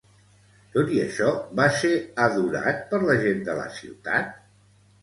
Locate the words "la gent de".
3.07-3.61